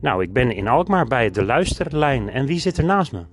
[0.00, 2.28] Nou, ik ben in Alkmaar bij de luisterlijn.
[2.28, 3.24] En wie zit er naast me?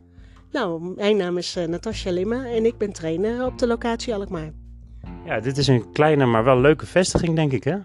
[0.51, 4.51] Nou, mijn naam is uh, Natasja Limmer en ik ben trainer op de locatie Alkmaar.
[5.25, 7.75] Ja, dit is een kleine, maar wel leuke vestiging, denk ik, hè?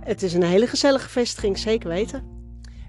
[0.00, 2.22] Het is een hele gezellige vestiging, zeker weten.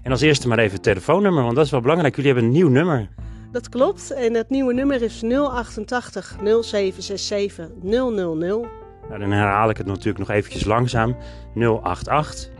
[0.02, 2.16] En als eerste maar even het telefoonnummer, want dat is wel belangrijk.
[2.16, 3.08] Jullie hebben een nieuw nummer.
[3.52, 4.10] Dat klopt.
[4.10, 8.14] En het nieuwe nummer is 088 0767 000.
[8.14, 8.66] Nou,
[9.08, 11.16] dan herhaal ik het natuurlijk nog eventjes langzaam.
[11.54, 12.50] 088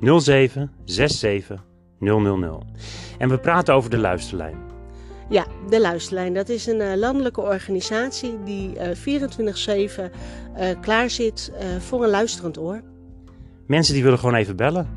[0.00, 1.67] 0767
[1.98, 2.62] 000.
[3.18, 4.68] En we praten over de luisterlijn.
[5.28, 6.34] Ja, de Luisterlijn.
[6.34, 8.74] Dat is een uh, landelijke organisatie die
[9.06, 9.20] uh,
[9.98, 10.12] 24-7
[10.58, 12.82] uh, klaar zit voor een luisterend oor.
[13.66, 14.88] Mensen die willen gewoon even bellen.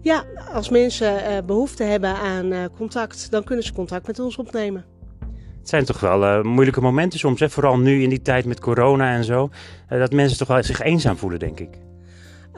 [0.00, 4.84] Ja, als mensen behoefte hebben aan contact, dan kunnen ze contact met ons opnemen.
[5.58, 7.50] Het zijn toch wel moeilijke momenten soms, hè?
[7.50, 9.50] vooral nu in die tijd met corona en zo.
[9.88, 11.78] dat mensen toch wel zich eenzaam voelen, denk ik.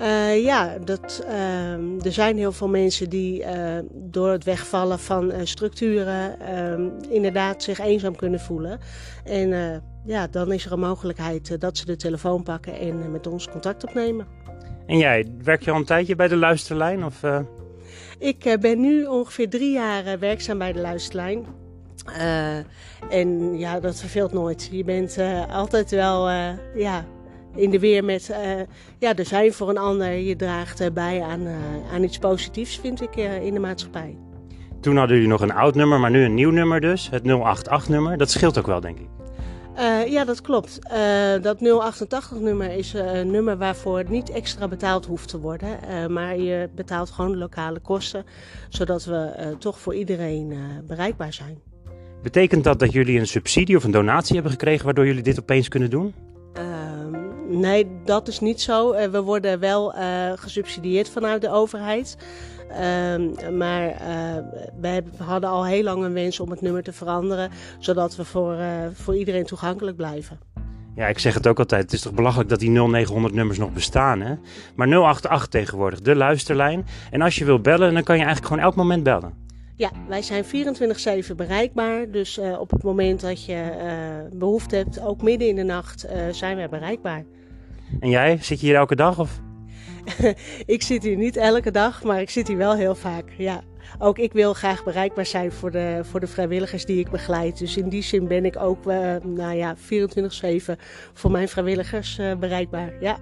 [0.01, 5.33] Uh, ja, dat, uh, er zijn heel veel mensen die uh, door het wegvallen van
[5.43, 6.39] structuren
[7.09, 8.79] inderdaad zich eenzaam kunnen voelen.
[9.25, 13.49] En ja, dan is er een mogelijkheid dat ze de telefoon pakken en met ons
[13.49, 14.27] contact opnemen.
[14.87, 17.05] En jij, werk je al een tijdje bij de luisterlijn?
[17.05, 17.23] Of,
[18.19, 21.47] Ik ben nu ongeveer drie jaar werkzaam bij de luisterlijn.
[23.11, 24.69] en ja, dat verveelt nooit.
[24.73, 25.19] Je bent
[25.51, 26.29] altijd wel
[26.75, 27.05] ja,
[27.57, 28.37] in de weer met uh,
[28.99, 30.13] ja, er zijn voor een ander.
[30.13, 31.55] Je draagt uh, bij aan, uh,
[31.93, 34.17] aan iets positiefs, vind ik, in de maatschappij.
[34.81, 37.11] Toen hadden jullie nog een oud nummer, maar nu een nieuw nummer dus.
[37.11, 38.17] Het 088-nummer.
[38.17, 39.09] Dat scheelt ook wel, denk ik.
[40.09, 40.79] ja, dat klopt.
[41.43, 45.69] dat 088-nummer is een nummer waarvoor niet extra betaald hoeft te worden.
[46.13, 48.25] maar je betaalt gewoon lokale kosten,
[48.69, 50.55] zodat we toch voor iedereen
[50.87, 51.59] bereikbaar zijn.
[52.23, 55.69] Betekent dat dat jullie een subsidie of een donatie hebben gekregen waardoor jullie dit opeens
[55.69, 56.15] kunnen doen?
[57.57, 58.93] Nee, dat is niet zo.
[58.93, 62.17] Eh, we worden wel uh, gesubsidieerd vanuit de overheid.
[62.71, 62.77] Uh,
[63.51, 63.99] maar uh,
[64.81, 68.57] we hadden al heel lang een wens om het nummer te veranderen, zodat we voor,
[68.93, 70.39] voor iedereen toegankelijk blijven.
[70.95, 71.83] Ja, ik zeg het ook altijd.
[71.83, 74.35] Het is toch belachelijk dat die 0900 nummers nog bestaan, hè?
[74.75, 76.87] Maar 088 tegenwoordig, de luisterlijn.
[77.11, 79.33] En als je wil bellen, dan kan je eigenlijk gewoon elk moment bellen.
[79.77, 82.11] Ja, wij zijn 24-7 bereikbaar.
[82.11, 83.63] Dus uh, op het moment dat je
[84.33, 87.25] behoefte hebt, ook midden in de nacht, zijn wij bereikbaar.
[88.01, 89.41] En jij, zit je hier elke dag of?
[90.67, 93.25] ik zit hier niet elke dag, maar ik zit hier wel heel vaak.
[93.39, 93.63] Ja.
[93.99, 97.59] Ook ik wil graag bereikbaar zijn voor de, voor de vrijwilligers die ik begeleid.
[97.59, 98.85] Dus in die zin ben ik ook
[99.25, 99.79] nou ja, 24-7
[101.13, 102.93] voor mijn vrijwilligers bereikbaar.
[103.01, 103.19] Ja.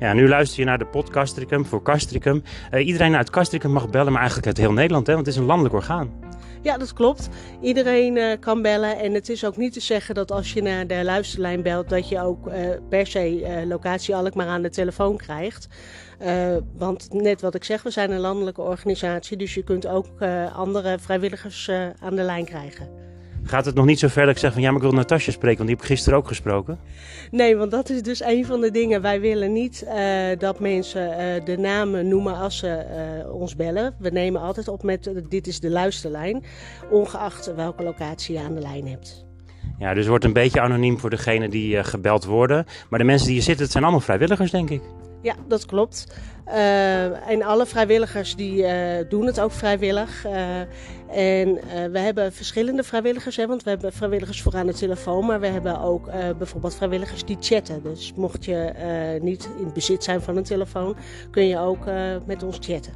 [0.00, 2.42] Ja, nu luister je naar de podcast voor Castricum.
[2.70, 5.40] Uh, iedereen uit Castricum mag bellen, maar eigenlijk uit heel Nederland, hè, want het is
[5.40, 6.27] een landelijk orgaan.
[6.62, 7.28] Ja, dat klopt.
[7.60, 8.98] Iedereen uh, kan bellen.
[8.98, 12.08] En het is ook niet te zeggen dat als je naar de luisterlijn belt, dat
[12.08, 12.54] je ook uh,
[12.88, 15.68] per se locatie Alkmaar aan de telefoon krijgt.
[16.76, 20.06] want net wat ik zeg, we zijn een landelijke organisatie, dus je kunt ook
[20.54, 21.70] andere vrijwilligers
[22.00, 23.07] aan de lijn krijgen.
[23.48, 25.32] Gaat het nog niet zo ver dat ik zeg van ja, maar ik wil Natasja
[25.32, 26.78] spreken, want die heb ik gisteren ook gesproken?
[27.30, 29.02] Nee, want dat is dus een van de dingen.
[29.02, 29.94] Wij willen niet uh,
[30.38, 32.84] dat mensen uh, de namen noemen als ze
[33.24, 33.94] uh, ons bellen.
[33.98, 36.44] We nemen altijd op met dit is de luisterlijn,
[36.90, 39.26] ongeacht welke locatie je aan de lijn hebt.
[39.78, 42.64] Ja, dus het wordt een beetje anoniem voor degene die gebeld worden.
[42.90, 44.82] Maar de mensen die hier zitten, het zijn allemaal vrijwilligers, denk ik.
[45.22, 46.06] Ja, dat klopt.
[46.48, 48.70] Uh, en alle vrijwilligers die uh,
[49.08, 50.26] doen het ook vrijwillig.
[50.26, 50.60] Uh,
[51.10, 51.60] en
[51.92, 55.46] we hebben verschillende vrijwilligers, hè, want we hebben vrijwilligers voor aan de telefoon, maar we
[55.46, 57.82] hebben ook bijvoorbeeld vrijwilligers die chatten.
[57.82, 58.72] Dus mocht je
[59.22, 60.96] niet in bezit zijn van een telefoon,
[61.30, 61.84] kun je ook
[62.26, 62.92] met ons chatten.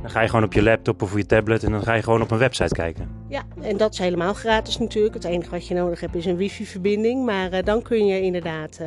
[0.00, 2.22] Dan ga je gewoon op je laptop of je tablet en dan ga je gewoon
[2.22, 3.08] op een website kijken.
[3.28, 5.14] Ja, en dat is helemaal gratis natuurlijk.
[5.14, 8.80] Het enige wat je nodig hebt is een wifi-verbinding, maar dan kun je inderdaad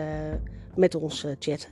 [0.76, 1.70] met ons chatten.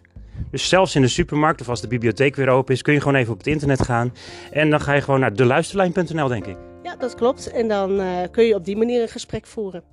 [0.53, 3.15] Dus zelfs in de supermarkt of als de bibliotheek weer open is, kun je gewoon
[3.15, 4.13] even op het internet gaan.
[4.51, 6.57] En dan ga je gewoon naar deluisterlijn.nl, denk ik.
[6.83, 7.51] Ja, dat klopt.
[7.51, 9.83] En dan uh, kun je op die manier een gesprek voeren.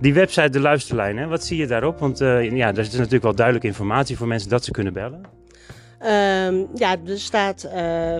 [0.00, 1.26] Die website De Luisterlijn, hè?
[1.26, 1.98] wat zie je daarop?
[1.98, 5.22] Want uh, ja, daar is natuurlijk wel duidelijke informatie voor mensen dat ze kunnen bellen.
[6.02, 8.16] Um, ja, er staat uh,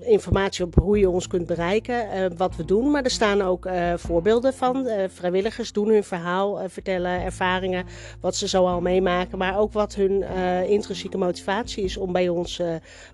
[0.00, 2.90] informatie op hoe je ons kunt bereiken, uh, wat we doen.
[2.90, 4.88] Maar er staan ook uh, voorbeelden van.
[5.08, 7.84] vrijwilligers doen hun verhaal, vertellen ervaringen,
[8.20, 9.38] wat ze zo al meemaken.
[9.38, 10.24] Maar ook wat hun
[10.68, 12.62] intrinsieke motivatie is om bij ons,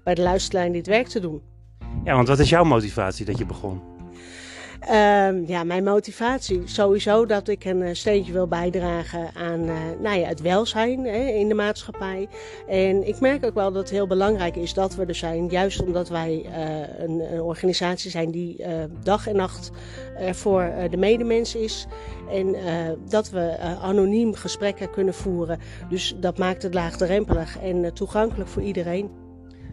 [0.05, 1.43] bij de luisterlijn, dit werk te doen.
[2.05, 3.90] Ja, want wat is jouw motivatie dat je begon?
[4.89, 10.19] Uh, ja, mijn motivatie sowieso dat ik een eh, steentje wil bijdragen aan uh, nou
[10.19, 12.29] ja, het welzijn hè, in de maatschappij.
[12.69, 15.83] En ik merk ook wel dat het heel belangrijk is dat we er zijn, juist
[15.83, 18.65] omdat wij uh, een, een, organisatie zijn die
[19.03, 19.71] dag en nacht
[20.31, 21.87] voor de medemens is.
[22.31, 22.57] En
[23.09, 25.59] dat we anoniem gesprekken kunnen voeren.
[25.89, 29.30] Dus dat maakt het laagdrempelig en toegankelijk voor iedereen.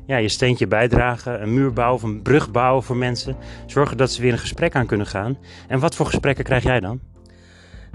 [0.07, 3.37] Ja, je steentje bijdragen, een muur bouwen of een brug bouwen voor mensen.
[3.65, 5.37] Zorgen dat ze weer een gesprek aan kunnen gaan.
[5.67, 6.99] En wat voor gesprekken krijg jij dan?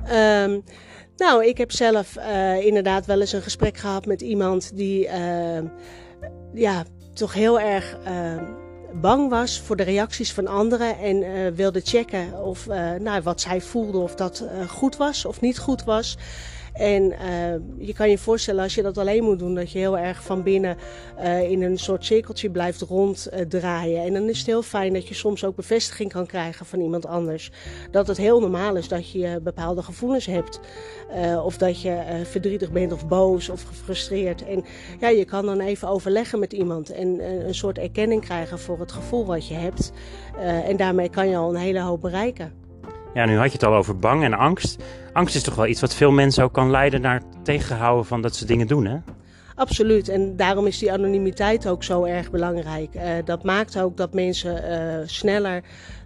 [0.04, 0.58] Ehm,
[1.16, 5.62] nou, ik heb zelf uh, inderdaad wel eens een gesprek gehad met iemand die uh,
[6.54, 8.42] ja, toch heel erg uh,
[9.00, 12.66] bang was voor de reacties van anderen en wilde checken of
[12.98, 16.16] nou, wat zij voelde, of dat goed was of niet goed was.
[16.72, 19.98] En uh, je kan je voorstellen als je dat alleen moet doen, dat je heel
[19.98, 20.76] erg van binnen
[21.18, 24.00] uh, in een soort cirkeltje blijft ronddraaien.
[24.00, 26.80] Uh, en dan is het heel fijn dat je soms ook bevestiging kan krijgen van
[26.80, 27.50] iemand anders.
[27.90, 30.60] Dat het heel normaal is dat je bepaalde gevoelens hebt.
[31.44, 34.44] Of dat je verdrietig bent of boos of gefrustreerd.
[34.44, 34.64] En
[35.00, 38.92] ja, je kan dan even overleggen met iemand en een soort erkenning krijgen voor het
[38.92, 39.92] gevoel wat je hebt.
[40.64, 42.61] en daarmee kan je al een hele hoop bereiken.
[43.14, 44.82] Ja, nu had je het al over bang en angst.
[45.12, 48.36] Angst is toch wel iets wat veel mensen ook kan leiden naar tegenhouden van dat
[48.36, 48.96] ze dingen doen, hè?
[49.54, 50.08] Absoluut.
[50.08, 52.94] En daarom is die anonimiteit ook zo erg belangrijk.
[52.94, 55.62] Uh, dat maakt ook dat mensen uh, sneller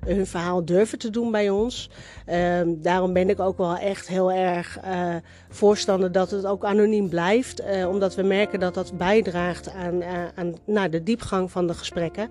[0.07, 1.91] hun verhaal durven te doen bij ons.
[2.29, 5.15] Uh, daarom ben ik ook wel echt heel erg uh,
[5.49, 7.63] voorstander dat het ook anoniem blijft.
[7.89, 10.05] Omdat we merken dat dat bijdraagt aan,
[10.35, 12.29] aan nou, de diepgang van de gesprekken.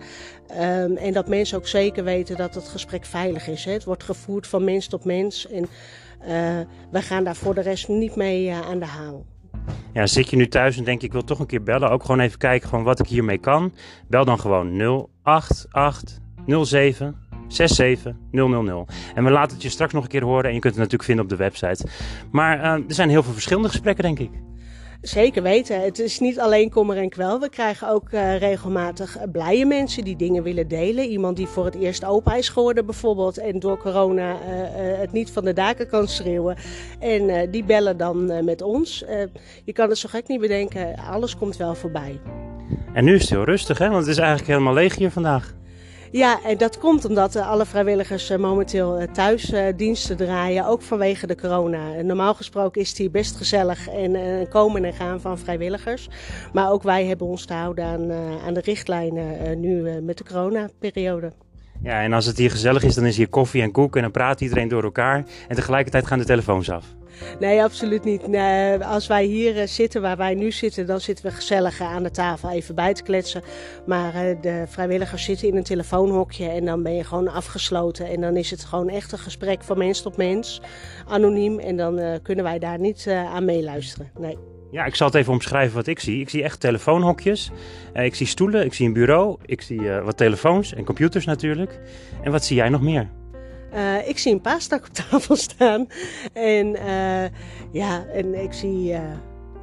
[0.51, 3.65] Um, en dat mensen ook zeker weten dat het gesprek veilig is.
[3.65, 3.71] Hè.
[3.71, 5.47] Het wordt gevoerd van mens tot mens.
[5.47, 5.67] En
[6.91, 9.25] we gaan daar voor de rest niet mee aan de haal.
[9.93, 11.89] Ja, zit je nu thuis en denk ik wil toch een keer bellen.
[11.89, 13.73] Ook gewoon even kijken gewoon wat ik hiermee kan.
[14.07, 17.15] Bel dan gewoon 088 07
[17.47, 18.87] 67 000.
[19.15, 20.45] En we laten het je straks nog een keer horen.
[20.45, 21.87] En je kunt het natuurlijk vinden op de website.
[22.31, 24.31] Maar uh, er zijn heel veel verschillende gesprekken, denk ik.
[25.07, 25.81] Zeker weten.
[25.81, 27.39] Het is niet alleen kommer en kwel.
[27.39, 31.05] We krijgen ook uh, regelmatig blije mensen die dingen willen delen.
[31.05, 34.37] Iemand die voor het eerst opa is geworden bijvoorbeeld en door corona uh,
[34.99, 36.55] het niet van de daken kan schreeuwen.
[36.99, 39.03] En die bellen dan met ons.
[39.63, 40.95] je kan het zo gek niet bedenken.
[40.97, 42.19] Alles komt wel voorbij.
[42.93, 43.89] En nu is het heel rustig, hè?
[43.89, 45.53] Want het is eigenlijk helemaal leeg hier vandaag.
[46.11, 52.01] Ja, en dat komt omdat alle vrijwilligers momenteel thuis diensten draaien, ook vanwege de corona.
[52.01, 56.09] Normaal gesproken is het hier best gezellig en komen en gaan van vrijwilligers.
[56.53, 58.11] Maar ook wij hebben ons te houden aan,
[58.45, 61.31] aan de richtlijnen nu met de coronaperiode.
[61.85, 64.11] Ja, en als het hier gezellig is, dan is hier koffie en koek en dan
[64.11, 65.25] praat iedereen door elkaar.
[65.47, 66.85] En tegelijkertijd gaan de telefoons af.
[67.39, 68.27] Nee, absoluut niet.
[68.27, 72.11] Nee, als wij hier zitten, waar wij nu zitten, dan zitten we gezellig aan de
[72.11, 73.41] tafel even bij te kletsen.
[73.85, 78.09] Maar de vrijwilligers zitten in een telefoonhokje en dan ben je gewoon afgesloten.
[78.09, 80.61] En dan is het gewoon echt een gesprek van mens tot mens,
[81.07, 81.59] anoniem.
[81.59, 84.11] En dan uh, kunnen wij daar niet aan meeluisteren.
[84.19, 84.54] Nee.
[84.75, 86.19] Ja, ik zal het even omschrijven wat ik zie.
[86.19, 87.51] Ik zie echt telefoonhokjes.
[87.93, 91.25] Uh, ik zie stoelen, ik zie een bureau, ik zie uh, wat telefoons en computers
[91.25, 91.79] natuurlijk.
[92.23, 93.09] En wat zie jij nog meer?
[93.73, 95.87] Uh, ik zie een paastak op tafel staan.
[96.33, 96.77] En
[97.71, 98.83] ja, en ik zie...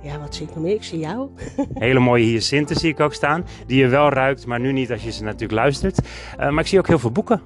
[0.02, 0.74] ja, wat zie ik nog meer?
[0.74, 1.30] Ik zie jou.
[1.74, 3.46] Hele mooie hyacinten zie ik ook staan.
[3.66, 5.98] Die je wel ruikt, maar nu niet als je ze natuurlijk luistert.
[6.36, 7.42] maar ik zie ook heel veel boeken.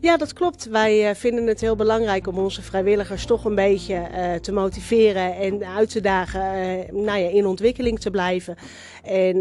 [0.00, 0.68] Ja, dat klopt.
[0.68, 5.64] Wij vinden het heel belangrijk om onze vrijwilligers toch een beetje uh, te motiveren en
[5.64, 8.56] uit te dagen uh, nou ja, in ontwikkeling te blijven.
[9.02, 9.40] En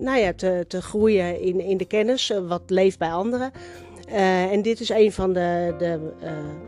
[0.00, 3.50] nou ja, te, te groeien in, in de kennis, wat leeft bij anderen.
[4.50, 6.12] en dit is een van de, de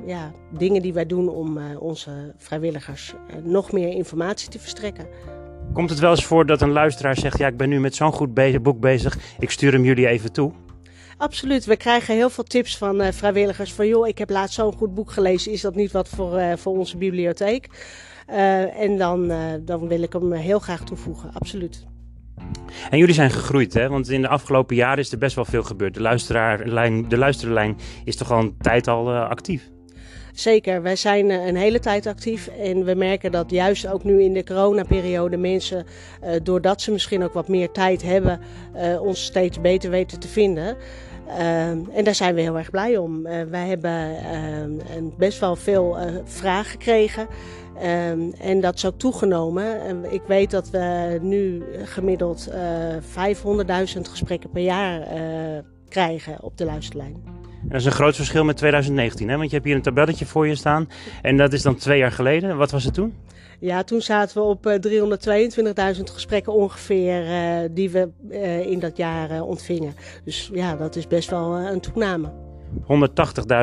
[0.06, 5.06] ja, dingen die wij doen om onze vrijwilligers nog meer informatie te verstrekken.
[5.72, 8.12] Komt het wel eens voor dat een luisteraar zegt: Ja, ik ben nu met zo'n
[8.12, 10.52] goed boek bezig, ik stuur hem jullie even toe?
[11.24, 11.64] Absoluut.
[11.64, 14.94] We krijgen heel veel tips van uh, vrijwilligers van joh, ik heb laatst zo'n goed
[14.94, 15.52] boek gelezen.
[15.52, 17.68] Is dat niet wat voor, uh, voor onze bibliotheek?
[18.30, 21.30] Uh, en dan, dan wil ik hem heel graag toevoegen.
[21.32, 21.86] Absoluut.
[22.90, 23.88] En jullie zijn gegroeid, hè?
[23.88, 25.94] Want in de afgelopen jaren is er best wel veel gebeurd.
[25.94, 29.70] De, luisteraarlijn, de luisterlijn is toch al een tijd al actief?
[30.32, 34.32] Zeker, wij zijn een hele tijd actief en we merken dat juist ook nu in
[34.32, 35.86] de coronaperiode mensen,
[36.42, 38.40] doordat ze misschien ook wat meer tijd hebben,
[39.00, 40.76] ons steeds beter weten te vinden.
[41.28, 43.22] Uh, en daar zijn we heel erg blij om.
[43.22, 44.82] wij hebben
[45.18, 47.26] best wel veel vragen gekregen.
[48.10, 50.04] Um, en dat is ook toegenomen.
[50.12, 52.48] ik weet dat we nu gemiddeld
[53.16, 53.34] uh,
[53.94, 55.06] 500.000 gesprekken per jaar
[55.88, 57.34] krijgen op de luisterlijn.
[57.62, 59.36] Dat is een groot verschil met 2019, hè?
[59.36, 60.88] want je hebt hier een tabelletje voor je staan.
[61.22, 62.56] En dat is dan twee jaar geleden.
[62.56, 63.14] Wat was het toen?
[63.64, 64.66] Ja, toen zaten we op
[65.96, 69.94] 322.000 gesprekken ongeveer uh, die we uh, in dat jaar ontvingen.
[70.24, 72.32] Dus ja, dat is best wel een toename.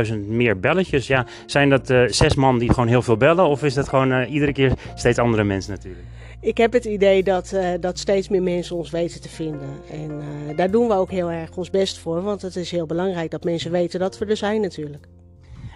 [0.08, 1.08] 180.000 meer belletjes.
[1.08, 3.46] Ja, zijn dat zes man die gewoon heel veel bellen?
[3.46, 6.05] Of is dat gewoon iedere keer steeds andere mensen natuurlijk?
[6.39, 9.70] ik heb het idee dat, uh, dat steeds meer mensen ons weten te vinden.
[9.91, 10.22] En
[10.55, 13.43] daar doen we ook heel erg ons best voor, want het is heel belangrijk dat
[13.43, 15.08] mensen weten dat we er zijn natuurlijk.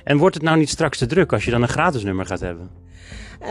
[0.03, 2.39] En wordt het nou niet straks te druk als je dan een gratis nummer gaat
[2.39, 2.69] hebben?
[3.41, 3.49] Uh,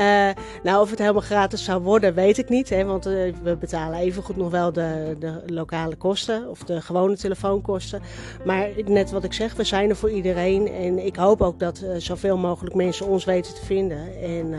[0.63, 2.69] nou, of het helemaal gratis zou worden, weet ik niet.
[2.69, 3.13] Hè, want uh,
[3.43, 8.03] we betalen evengoed nog wel de, de lokale kosten of de gewone telefoonkosten.
[8.45, 10.69] Maar net wat ik zeg, we zijn er voor iedereen.
[10.69, 14.23] En ik hoop ook dat uh, zoveel mogelijk mensen ons weten te vinden.
[14.23, 14.55] En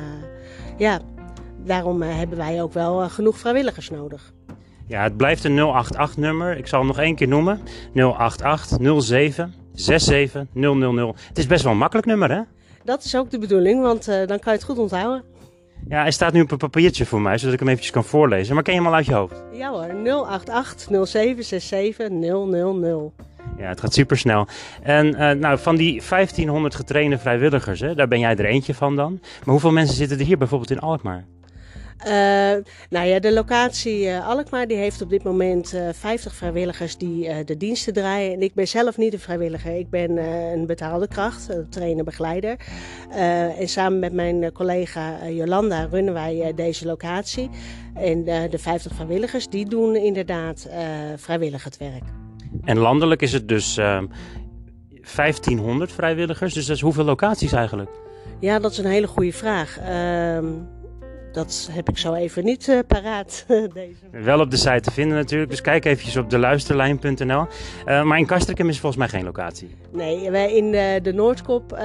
[0.78, 1.00] ja,
[1.64, 4.34] daarom hebben wij ook wel genoeg vrijwilligers nodig.
[4.88, 6.58] Ja, het blijft een 088-nummer.
[6.58, 7.62] Ik zal hem nog één keer noemen.
[7.94, 11.16] 088 07 67 000.
[11.28, 12.42] Het is best wel een makkelijk nummer, hè?
[12.86, 15.24] Dat is ook de bedoeling, want uh, dan kan je het goed onthouden.
[15.88, 18.54] Ja, hij staat nu op een papiertje voor mij, zodat ik hem eventjes kan voorlezen.
[18.54, 19.44] Maar ken je hem al uit je hoofd?
[19.52, 23.14] Ja hoor, 088 0767 000.
[23.58, 24.48] Ja, het gaat super snel.
[24.84, 28.96] En uh, nou, van die 1500 getrainde vrijwilligers, hè, daar ben jij er eentje van
[28.96, 29.20] dan.
[29.22, 31.26] Maar hoeveel mensen zitten er hier bijvoorbeeld in Alkmaar?
[32.00, 32.08] Uh,
[32.90, 37.44] nou ja, de locatie uh, Alkmaar die heeft op dit moment uh, 50 vrijwilligers die
[37.44, 38.34] de diensten draaien.
[38.34, 39.76] En ik ben zelf niet een vrijwilliger.
[39.76, 40.18] Ik ben
[40.54, 42.56] een betaalde kracht, trainer-begeleider.
[43.58, 47.50] en samen met mijn collega Jolanda runnen wij deze locatie.
[47.94, 50.70] En de 50 vrijwilligers die doen inderdaad
[51.16, 52.04] vrijwillig het werk.
[52.64, 56.54] En landelijk is het dus 1500 vrijwilligers.
[56.54, 57.90] Dus dat is hoeveel locaties eigenlijk?
[58.40, 59.80] Ja, dat is een hele goede vraag.
[61.36, 63.46] Dat heb ik zo even niet uh, paraat.
[63.74, 64.24] deze.
[64.24, 67.46] Wel op de site te vinden natuurlijk, dus kijk eventjes op deluisterlijn.nl.
[67.86, 69.70] Uh, maar in Kastrikum is volgens mij geen locatie.
[69.92, 71.80] Nee, wij in de, de Noordkop uh,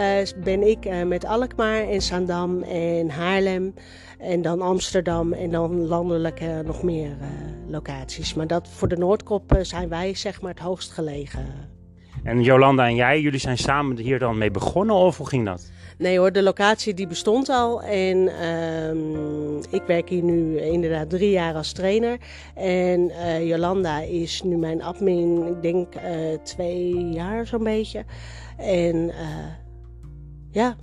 [0.45, 3.75] ben ik met Alkmaar en Zaandam en Haarlem.
[4.19, 7.17] En dan Amsterdam en dan landelijk nog meer
[7.69, 8.35] locaties.
[8.35, 11.47] Maar dat, voor de Noordkop zijn wij zeg maar het hoogst gelegen.
[12.25, 15.71] En Jolanda en jij, jullie zijn samen hier dan mee begonnen of hoe ging dat?
[15.99, 17.83] Nee hoor, de locatie die bestond al.
[17.83, 22.19] En uh, ik werk hier nu inderdaad drie jaar als trainer.
[22.55, 26.03] En uh, Jolanda is nu mijn admin, ik denk uh,
[26.43, 28.05] twee jaar zo'n beetje.
[28.57, 29.27] En eh,
[30.51, 30.77] ja,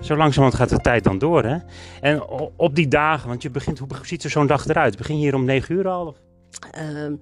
[0.00, 1.56] zo langzamerhand gaat de tijd dan door, hè?
[2.00, 2.22] En
[2.56, 4.96] op die dagen, want je begint, hoe ziet er zo'n dag eruit?
[4.96, 6.06] Begin je hier om negen uur al?
[6.06, 6.16] Of?
[6.78, 7.12] Uh,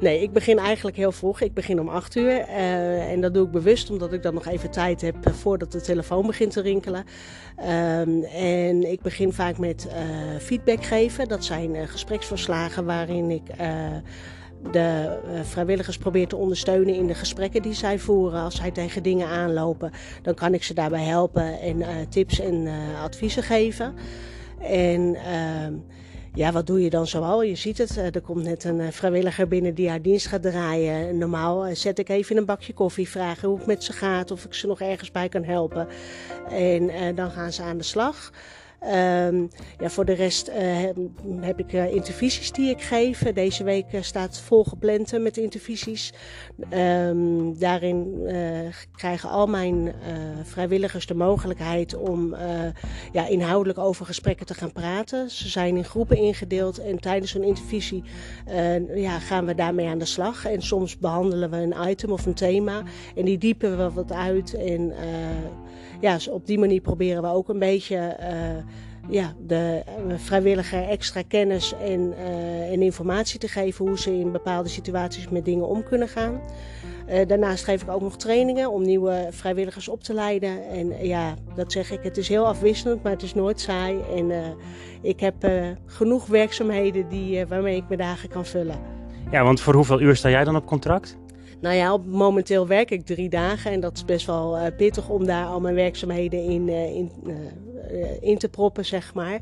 [0.00, 1.40] nee, ik begin eigenlijk heel vroeg.
[1.40, 2.48] Ik begin om 8 uur.
[2.48, 5.80] Uh, en dat doe ik bewust omdat ik dan nog even tijd heb voordat de
[5.80, 7.04] telefoon begint te rinkelen.
[7.58, 8.00] Uh,
[8.68, 11.28] en ik begin vaak met uh, feedback geven.
[11.28, 13.42] Dat zijn gespreksverslagen waarin ik
[14.72, 18.40] de vrijwilligers probeer te ondersteunen in de gesprekken die zij voeren.
[18.40, 19.90] Als zij tegen dingen aanlopen,
[20.22, 22.68] dan kan ik ze daarbij helpen en tips en
[23.02, 23.94] adviezen geven.
[24.60, 25.74] En ehm,
[26.36, 27.42] ja, wat doe je dan zoal?
[27.42, 30.42] Je ziet het, eh, er komt net een eh, vrijwilliger binnen die haar dienst gaat
[30.42, 31.18] draaien.
[31.18, 34.44] Normaal eh, zet ik even een bakje koffie, vragen hoe het met ze gaat, of
[34.44, 35.88] ik ze nog ergens bij kan helpen.
[36.50, 38.32] En dan gaan ze aan de slag.
[38.82, 40.54] Um, ja, voor de rest uh,
[41.40, 43.18] heb ik uh, intervisies die ik geef.
[43.18, 46.12] Deze week uh, staat volgepland met intervisies.
[46.72, 48.28] Um, daarin
[48.92, 49.94] krijgen al mijn
[50.42, 52.34] vrijwilligers de mogelijkheid om
[53.12, 55.30] ja, inhoudelijk over gesprekken te gaan praten.
[55.30, 58.02] Ze zijn in groepen ingedeeld en tijdens een intervisie
[58.94, 60.44] ja, gaan we daarmee aan de slag.
[60.44, 62.82] En soms behandelen we een item of een thema
[63.16, 64.54] en die diepen we wat uit.
[64.54, 64.92] En
[66.00, 68.16] ja, op die manier proberen we ook een beetje
[69.08, 69.82] ja, de
[70.16, 75.44] vrijwilliger extra kennis en, uh, en informatie te geven hoe ze in bepaalde situaties met
[75.44, 76.40] dingen om kunnen gaan.
[77.10, 80.68] Uh, daarnaast geef ik ook nog trainingen om nieuwe vrijwilligers op te leiden.
[80.68, 84.00] En ja, dat zeg ik, het is heel afwisselend, maar het is nooit saai.
[84.16, 84.56] En
[85.02, 85.50] ik heb
[85.86, 88.78] genoeg werkzaamheden die, waarmee ik mijn dagen kan vullen.
[89.30, 91.16] Ja, want voor hoeveel uur sta jij dan op contract?
[91.60, 95.08] Nou ja, op, momenteel werk ik drie dagen en dat is best wel uh, pittig
[95.08, 97.34] om daar al mijn werkzaamheden in, uh, in, uh,
[98.20, 99.40] in te proppen, zeg maar.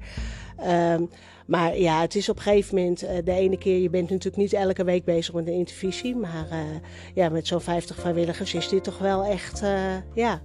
[0.95, 1.11] Um,
[1.47, 4.53] maar ja, het is op een gegeven moment de ene keer, je bent natuurlijk niet
[4.53, 6.47] elke week bezig met een intervisie, maar
[7.15, 9.63] ja, met zo'n 50 vrijwilligers is dit toch wel echt,
[10.15, 10.43] ja,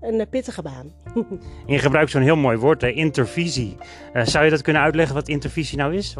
[0.00, 0.92] een pittige baan.
[1.66, 3.76] je gebruikt zo'n heel mooi woord, hè, intervisie.
[4.24, 6.14] zou je dat kunnen uitleggen wat intervisie nou is?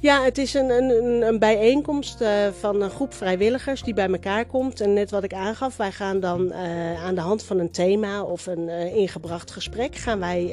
[0.00, 4.44] Ja, het is een, een, een bijeenkomst uh, van een groep vrijwilligers die bij elkaar
[4.44, 4.80] komt.
[4.80, 8.22] En net wat ik aangaf, wij gaan dan uh, aan de hand van een thema
[8.22, 10.46] of een uh, ingebracht gesprek, gaan wij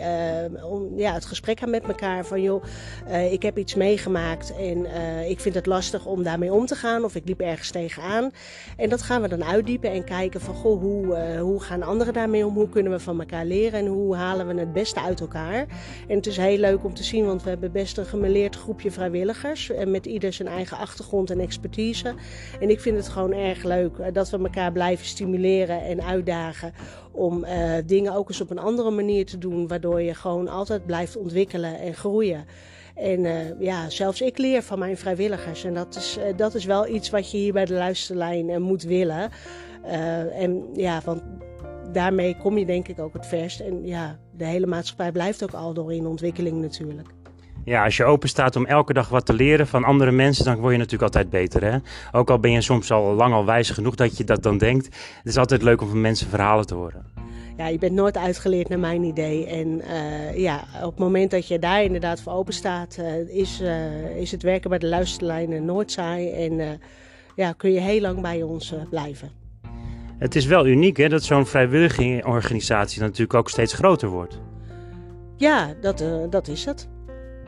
[0.96, 2.64] ja, het gesprek aan met elkaar van joh,
[3.32, 4.86] ik heb iets meegemaakt en
[5.30, 8.32] ik vind het lastig om daarmee om te gaan of ik liep ergens tegenaan.
[8.78, 12.46] En dat gaan we dan uitdiepen en kijken van goh, hoe, hoe gaan anderen daarmee
[12.46, 15.66] om, hoe kunnen we van elkaar leren en hoe halen we het beste uit elkaar.
[16.08, 18.92] En het is heel leuk om te zien, want we hebben best een gemeleerd groepje
[18.92, 19.33] vrijwilligers
[19.88, 22.14] met ieder zijn eigen achtergrond en expertise.
[22.60, 26.74] En ik vind het gewoon erg leuk eh, dat we elkaar blijven stimuleren en uitdagen
[27.12, 30.86] om uh, dingen ook eens op een andere manier te doen, waardoor je gewoon altijd
[30.86, 32.46] blijft ontwikkelen en groeien.
[32.96, 35.64] En uh, ja, zelfs ik leer van mijn vrijwilligers.
[35.64, 39.30] En dat is, dat is wel iets wat je hier bij de luisterlijn moet willen.
[40.32, 41.22] en ja, want
[41.92, 43.60] daarmee kom je denk ik ook het verst.
[43.60, 47.08] En ja, de hele maatschappij blijft ook al door in ontwikkeling natuurlijk.
[47.66, 50.56] Ja, als je open staat om elke dag wat te leren van andere mensen, dan
[50.56, 51.64] word je natuurlijk altijd beter.
[51.64, 51.78] Hè?
[52.12, 54.86] Ook al ben je soms al lang al wijs genoeg dat je dat dan denkt.
[54.86, 57.06] Het is altijd leuk om van mensen verhalen te horen.
[57.58, 59.46] Ja, je bent nooit uitgeleerd naar mijn idee.
[59.46, 63.62] En uh, ja, op het moment dat je daar inderdaad voor open staat, uh, is,
[63.62, 66.32] uh, is het werken bij de luisterlijnen nooit saai.
[66.32, 66.80] En
[67.36, 69.30] ja, kun je heel lang bij ons blijven.
[70.18, 74.40] Het is wel uniek hè, dat zo'n vrijwillige organisatie natuurlijk ook steeds groter wordt.
[75.38, 76.92] Ja, dat, dat is het.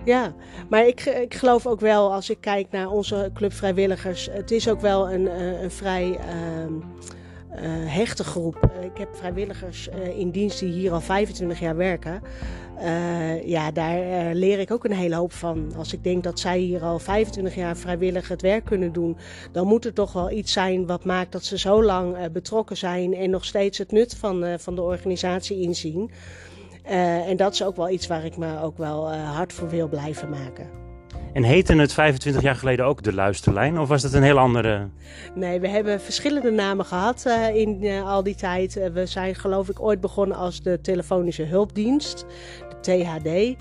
[0.05, 0.33] Ja,
[0.69, 4.69] maar ik, ik geloof ook wel, als ik kijk naar onze club vrijwilligers, het is
[4.69, 6.17] ook wel een, een vrij uh,
[6.65, 8.71] uh, hechte groep.
[8.81, 12.21] Ik heb vrijwilligers in dienst die hier al 25 jaar werken.
[13.45, 15.71] Ja, daar leer ik ook een hele hoop van.
[15.77, 19.17] Als ik denk dat zij hier al 25 jaar vrijwillig het werk kunnen doen,
[19.51, 23.13] dan moet er toch wel iets zijn wat maakt dat ze zo lang betrokken zijn
[23.13, 26.11] en nog steeds het nut van, van de organisatie inzien.
[26.89, 29.69] Uh, en dat is ook wel iets waar ik me ook wel uh, hard voor
[29.69, 30.69] wil blijven maken.
[31.33, 33.79] En heette het 25 jaar geleden ook de luisterlijn?
[33.79, 34.87] Of was dat een heel andere?
[35.35, 38.73] Nee, we hebben verschillende namen gehad uh, in al die tijd.
[38.93, 42.25] we zijn geloof ik ooit begonnen als de telefonische hulpdienst,
[42.69, 43.57] de THD.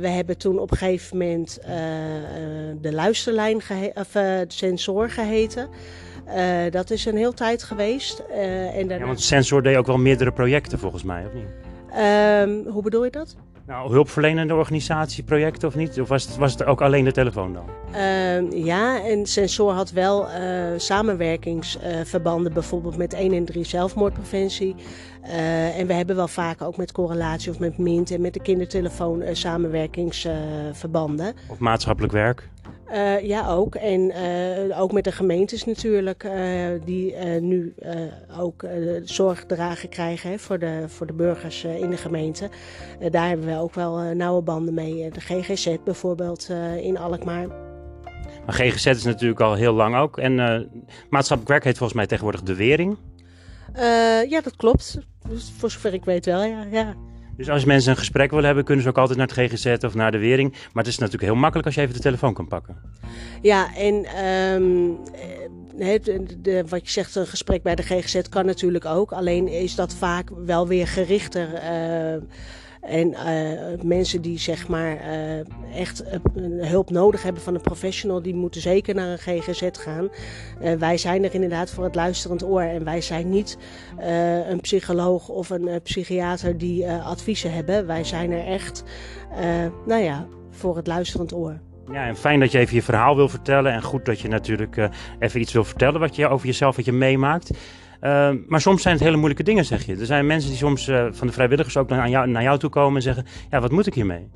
[0.00, 1.58] we hebben toen op een gegeven moment
[2.80, 3.62] de luisterlijn,
[3.94, 5.68] of de sensor geheten.
[6.70, 8.18] dat is een heel tijd geweest.
[8.18, 8.96] en daarna...
[8.98, 11.69] Ja, want Sensor deed ook wel meerdere projecten volgens mij, of niet?
[11.96, 13.36] Um, hoe bedoel je dat?
[13.70, 16.00] Nou, hulpverlenende organisatieprojecten of niet?
[16.00, 17.64] Of was het, was het ook alleen de telefoon dan?
[17.92, 24.74] Uh, ja, en Sensor had wel uh, samenwerkingsverbanden, uh, bijvoorbeeld met 1 en 3 zelfmoordpreventie.
[25.24, 28.42] Uh, en we hebben wel vaak ook met correlatie of met MINT en met de
[28.42, 31.34] kindertelefoon samenwerkingsverbanden.
[31.48, 32.48] of maatschappelijk werk?
[32.92, 33.74] Uh, ja, ook.
[33.74, 34.12] En
[34.70, 37.74] uh, ook met de gemeentes natuurlijk, uh, die nu
[38.38, 38.64] ook
[39.04, 42.48] zorgdragen krijgen hè, voor, de, voor de burgers in de gemeente.
[43.10, 45.10] daar hebben we ook wel nauwe banden mee.
[45.10, 46.48] De GGZ bijvoorbeeld
[46.80, 47.46] in Alkmaar.
[48.46, 50.18] Maar GGZ is natuurlijk al heel lang ook.
[50.18, 50.34] En
[51.10, 52.96] maatschappelijk werk heet volgens mij tegenwoordig De Wering.
[54.28, 54.98] ja, dat klopt.
[55.28, 56.64] Dus voor zover ik weet wel, ja.
[56.70, 56.94] ja.
[57.40, 59.94] Dus als mensen een gesprek willen hebben, kunnen ze ook altijd naar het GGZ of
[59.94, 60.50] naar de Wering.
[60.50, 62.76] Maar het is natuurlijk heel makkelijk als je even de telefoon kan pakken.
[63.42, 64.24] Ja, en
[64.54, 64.98] um,
[65.76, 69.12] de, de, wat je zegt, een gesprek bij de GGZ kan natuurlijk ook.
[69.12, 71.48] Alleen is dat vaak wel weer gerichter.
[71.52, 72.22] Uh,
[72.80, 75.38] en uh, mensen die zeg maar uh,
[75.74, 76.04] echt
[76.36, 80.08] uh, hulp nodig hebben van een professional, die moeten zeker naar een GGZ gaan.
[80.78, 82.60] wij zijn er inderdaad voor het luisterend oor.
[82.60, 83.58] En wij zijn niet
[84.46, 87.86] een psycholoog of een psychiater die adviezen hebben.
[87.86, 88.84] Wij zijn er echt,
[89.86, 91.58] nou ja, voor het luisterend oor.
[91.92, 93.72] Ja, en fijn dat je even je verhaal wil vertellen.
[93.72, 94.88] En goed dat je natuurlijk
[95.18, 97.50] even iets wil vertellen wat je over jezelf, wat je meemaakt.
[98.00, 99.96] Uh, maar soms zijn het hele moeilijke dingen, zeg je.
[99.96, 102.70] Er zijn mensen die soms uh, van de vrijwilligers ook naar jou, naar jou toe
[102.70, 104.28] komen en zeggen: Ja, wat moet ik hiermee?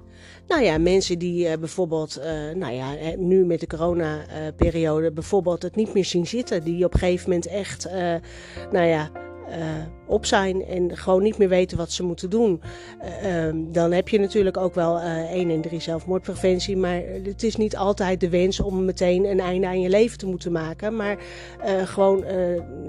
[0.49, 2.21] Nou ja, mensen die uh, bijvoorbeeld,
[2.55, 6.65] nou ja, nu met de corona-periode bijvoorbeeld het niet meer zien zitten.
[6.65, 7.89] Die op een gegeven moment echt,
[8.71, 9.11] nou ja,
[9.49, 9.57] uh,
[10.07, 12.61] op zijn en gewoon niet meer weten wat ze moeten doen.
[13.23, 16.77] Uh, dan heb je natuurlijk ook wel uh, 1 en 3 zelfmoordpreventie.
[16.77, 20.27] Maar het is niet altijd de wens om meteen een einde aan je leven te
[20.27, 20.97] moeten maken.
[20.97, 21.19] Maar
[21.85, 22.25] gewoon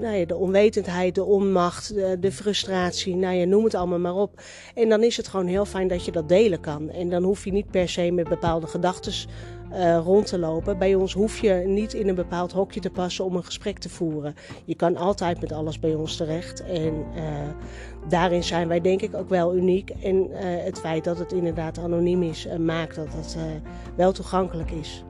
[0.00, 4.14] nou ja, de onwetendheid, de onmacht, de, de, frustratie, nou ja, noem het allemaal maar
[4.14, 4.40] op.
[4.74, 6.90] En dan is het gewoon heel fijn dat je dat delen kan.
[6.90, 9.12] En dan hoef je niet per se met bepaalde gedachten
[9.72, 10.78] uh, rond te lopen.
[10.78, 13.88] Bij ons hoef je niet in een bepaald hokje te passen om een gesprek te
[13.88, 14.34] voeren.
[14.64, 16.64] Je kan altijd met alles bij ons terecht.
[16.64, 17.22] En uh,
[18.08, 19.90] daarin zijn wij denk ik ook wel uniek.
[19.90, 23.36] En uh, het feit dat het inderdaad anoniem is, maakt dat het
[23.96, 25.04] wel toegankelijk is.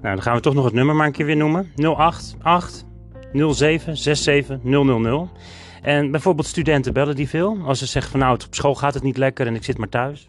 [0.00, 1.72] Nou, dan gaan we toch nog het nummer maar een keer weer noemen.
[1.76, 2.84] 088
[3.32, 5.28] 07 67 000.
[5.82, 7.58] En bijvoorbeeld studenten bellen die veel?
[7.64, 9.88] Als ze zeggen van nou, op school gaat het niet lekker en ik zit maar
[9.88, 10.28] thuis.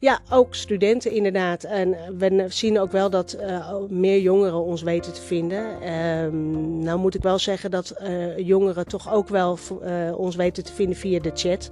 [0.00, 1.64] Ja, ook studenten inderdaad.
[1.64, 5.66] En we zien ook wel dat uh, meer jongeren ons weten te vinden.
[5.82, 5.88] Uh,
[6.84, 10.72] nou moet ik wel zeggen dat uh, jongeren toch ook wel uh, ons weten te
[10.72, 11.70] vinden via de chat.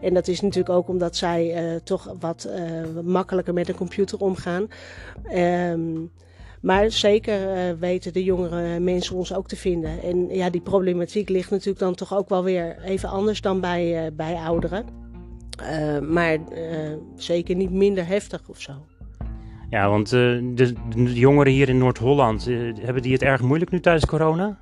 [0.00, 2.48] En dat is natuurlijk ook omdat zij toch wat
[3.04, 4.68] makkelijker met een computer omgaan.
[5.34, 6.10] Um,
[6.60, 7.38] maar zeker
[7.78, 10.02] weten de jongere mensen ons ook te vinden.
[10.02, 14.10] En ja, die problematiek ligt natuurlijk dan toch ook wel weer even anders dan bij,
[14.12, 15.09] bij ouderen.
[15.62, 18.72] Uh, maar uh, zeker niet minder heftig of zo.
[19.70, 20.20] Ja, want uh,
[20.54, 22.44] de, de, jongeren hier in Noord-Holland,
[22.80, 24.60] hebben die het erg moeilijk nu tijdens corona?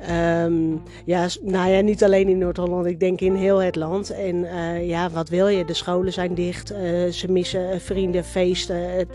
[0.00, 4.10] Ehm, ja, nou ja, niet alleen in Noord-Holland, ik denk in heel het land.
[4.10, 5.64] En uh, ja, wat wil je?
[5.64, 6.78] De scholen zijn dicht, uh,
[7.10, 8.96] ze missen vrienden, feesten.
[8.96, 9.08] Het,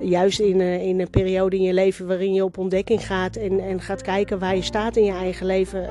[0.00, 3.80] juist in, in een periode in je leven waarin je op ontdekking gaat en, en
[3.80, 5.88] gaat kijken waar je staat in je eigen leven,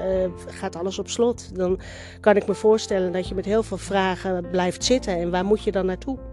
[0.48, 1.56] gaat alles op slot.
[1.56, 1.80] Dan
[2.20, 5.18] kan ik me voorstellen dat je met heel veel vragen blijft zitten.
[5.18, 6.31] En waar moet je dan naartoe?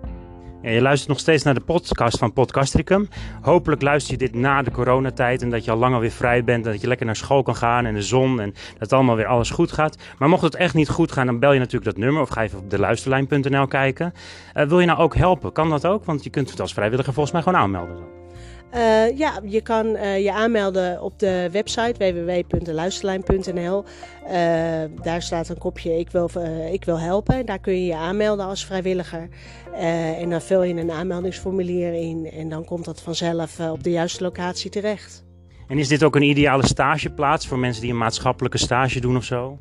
[0.62, 3.08] Ja, je luistert nog steeds naar de podcast van Podcastricum.
[3.42, 6.66] Hopelijk luister je dit na de coronatijd en dat je al lang alweer vrij bent.
[6.66, 9.26] En dat je lekker naar school kan gaan en de zon en dat allemaal weer
[9.26, 9.98] alles goed gaat.
[10.18, 12.42] Maar mocht het echt niet goed gaan, dan bel je natuurlijk dat nummer of ga
[12.42, 14.12] even op de luisterlijn.nl kijken.
[14.54, 15.52] Uh, wil je nou ook helpen?
[15.52, 16.04] Kan dat ook?
[16.04, 17.96] Want je kunt het als vrijwilliger volgens mij gewoon aanmelden.
[18.74, 23.84] Uh, ja, je kan uh, je aanmelden op de website www.luisterlijn.nl.
[24.24, 24.32] Uh,
[25.02, 26.30] daar staat een kopje ik wil,
[26.70, 27.46] ik wil helpen.
[27.46, 29.28] Daar kun je je aanmelden als vrijwilliger.
[30.18, 34.22] en dan vul je een aanmeldingsformulier in en dan komt dat vanzelf op de juiste
[34.22, 35.24] locatie terecht.
[35.68, 39.24] En is dit ook een ideale stageplaats voor mensen die een maatschappelijke stage doen of
[39.24, 39.58] zo?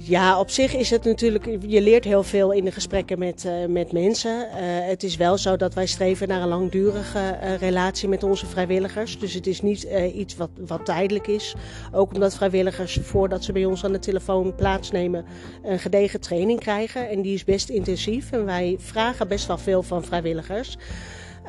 [0.00, 3.44] Ehm, ja, op zich is het natuurlijk, je leert heel veel in de gesprekken met,
[3.44, 4.30] uh, met mensen.
[4.30, 4.56] Uh,
[4.88, 9.18] het is wel zo dat wij streven naar een langdurige uh, relatie met onze vrijwilligers.
[9.18, 9.82] Dus het is niet
[10.14, 11.54] iets wat, wat tijdelijk is.
[11.92, 15.24] Ook omdat vrijwilligers, voordat ze bij ons aan de telefoon plaatsnemen,
[15.62, 17.08] een gedegen training krijgen.
[17.08, 18.32] En die is best intensief.
[18.32, 20.76] En wij vragen best wel veel van vrijwilligers.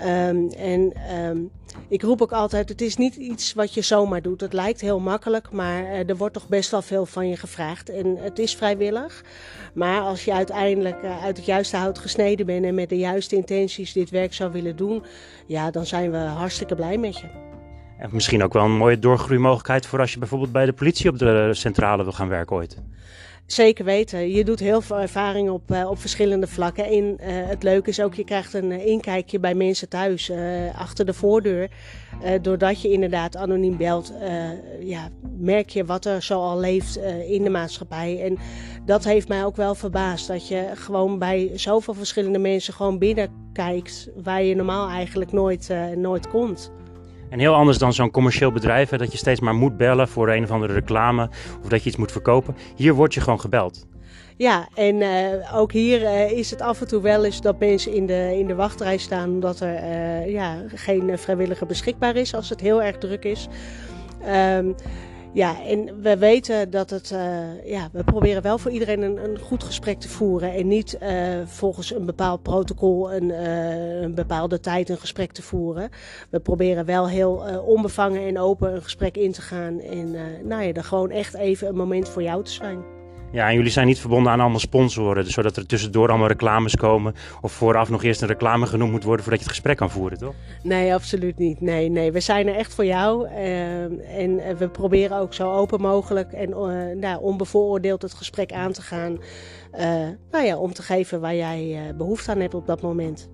[0.06, 0.94] Um, en
[1.26, 1.52] um,
[1.88, 4.42] ik roep ook altijd, het is niet iets wat je zomaar doet.
[4.42, 7.90] Het lijkt heel makkelijk, maar uh, er wordt toch best wel veel van je gevraagd.
[7.90, 9.24] En het is vrijwillig.
[9.74, 13.36] Maar als je uiteindelijk uh, uit het juiste hout gesneden bent en met de juiste
[13.36, 15.04] intenties dit werk zou willen doen,
[15.48, 17.28] ja, dan zijn we hartstikke blij met je.
[17.98, 21.20] En misschien ook wel een mooie doorgroeimogelijkheid voor als je bijvoorbeeld bij de politie op
[21.20, 22.78] de centrale wil gaan werken ooit.
[23.52, 24.32] Zeker weten.
[24.32, 26.86] Je doet heel veel ervaring op, uh, op verschillende vlakken.
[26.86, 30.32] En uh, het leuke is ook, je krijgt een uh, inkijkje bij mensen thuis,
[30.76, 31.70] achter de voordeur.
[32.42, 34.14] doordat je inderdaad anoniem belt,
[34.80, 38.24] ja, merk je wat er zo al leeft in de maatschappij.
[38.24, 38.38] En
[38.86, 40.28] dat heeft mij ook wel verbaasd.
[40.28, 46.30] Dat je gewoon bij zoveel verschillende mensen gewoon binnenkijkt waar je normaal eigenlijk nooit, nooit
[46.30, 46.72] komt.
[47.32, 50.30] En heel anders dan zo'n commercieel bedrijf, hè, dat je steeds maar moet bellen voor
[50.30, 51.30] een of andere reclame
[51.64, 52.56] of dat je iets moet verkopen.
[52.76, 53.88] Hier word je gewoon gebeld.
[54.38, 57.94] Ja, en uh, ook hier uh, is het af en toe wel eens dat mensen
[57.94, 62.50] in de, in de wachtrij staan omdat er uh, ja, geen vrijwilliger beschikbaar is als
[62.50, 63.48] het heel erg druk is.
[64.56, 64.76] Um,
[65.34, 69.40] ja, en we weten dat het, uh, ja, we proberen wel voor iedereen een, een
[69.40, 70.54] goed gesprek te voeren.
[70.54, 71.10] En niet uh,
[71.46, 75.90] volgens een bepaald protocol een, uh, een bepaalde tijd een gesprek te voeren.
[76.30, 79.80] We proberen wel heel onbevangen en open een gesprek in te gaan.
[79.80, 80.12] En
[80.44, 83.01] nou ja, er gewoon echt even een moment voor jou te zijn.
[83.32, 86.76] Ja, en jullie zijn niet verbonden aan allemaal sponsoren, dus zodat er tussendoor allemaal reclames
[86.76, 87.16] komen.
[87.42, 90.18] Of vooraf nog eerst een reclame genoemd moet worden voordat je het gesprek kan voeren,
[90.18, 90.34] toch?
[90.64, 91.62] Nee, absoluut niet.
[91.62, 92.12] Nee, nee.
[92.12, 93.28] We zijn er echt voor jou.
[93.28, 98.72] Uh, en we proberen ook zo open mogelijk en uh, nou, onbevooroordeeld het gesprek aan
[98.72, 99.18] te gaan.
[99.74, 99.80] Uh,
[100.32, 103.30] nou ja, om te geven waar jij behoefte aan hebt op dat moment.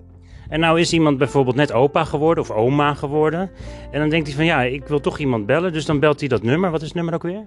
[0.48, 3.50] En nou is iemand bijvoorbeeld net opa geworden of oma geworden.
[3.90, 5.72] En dan denkt hij van ja, ik wil toch iemand bellen.
[5.72, 6.70] Dus dan belt hij dat nummer.
[6.70, 7.46] Wat is het nummer ook weer?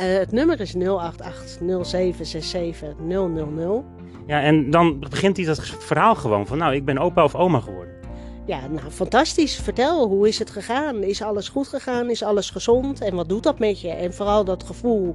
[0.00, 3.84] Uh, het nummer is 088 0767 000.
[4.26, 7.60] Ja, en dan begint hij dat verhaal gewoon van nou, ik ben opa of oma
[7.60, 8.03] geworden.
[8.46, 9.56] Ja, nou fantastisch.
[9.56, 11.02] Vertel, hoe is het gegaan?
[11.02, 12.10] Is alles goed gegaan?
[12.10, 13.00] Is alles gezond?
[13.00, 13.88] En wat doet dat met je?
[13.88, 15.14] En vooral dat gevoel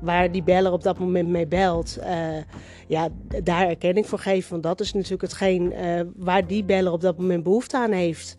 [0.00, 1.98] waar die beller op dat moment mee belt.
[2.00, 2.06] Uh,
[2.86, 3.08] ja,
[3.42, 4.50] daar erkenning voor geven.
[4.50, 8.36] Want dat is natuurlijk hetgeen uh, waar die beller op dat moment behoefte aan heeft.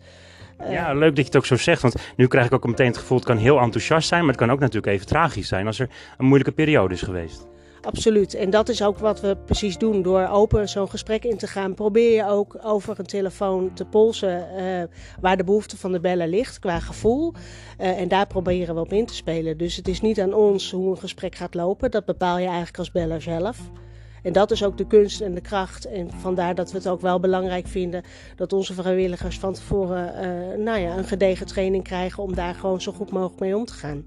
[0.60, 1.82] Uh, ja, leuk dat je het ook zo zegt.
[1.82, 4.20] Want nu krijg ik ook meteen het gevoel, het kan heel enthousiast zijn.
[4.20, 7.50] Maar het kan ook natuurlijk even tragisch zijn als er een moeilijke periode is geweest.
[7.82, 8.34] Absoluut.
[8.34, 10.02] En dat is ook wat we precies doen.
[10.02, 14.46] Door open zo'n gesprek in te gaan, probeer je ook over een telefoon te polsen
[14.56, 14.82] uh,
[15.20, 17.32] waar de behoefte van de beller ligt qua gevoel.
[17.80, 19.58] Uh, en daar proberen we op in te spelen.
[19.58, 21.90] Dus het is niet aan ons hoe een gesprek gaat lopen.
[21.90, 23.58] Dat bepaal je eigenlijk als beller zelf.
[24.22, 25.84] En dat is ook de kunst en de kracht.
[25.84, 28.02] En vandaar dat we het ook wel belangrijk vinden
[28.36, 32.80] dat onze vrijwilligers van tevoren uh, nou ja, een gedegen training krijgen om daar gewoon
[32.80, 34.04] zo goed mogelijk mee om te gaan.